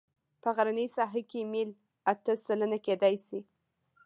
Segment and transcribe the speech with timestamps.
[0.41, 1.69] په غرنۍ ساحه کې میل
[2.11, 3.39] اته سلنه کیدی شي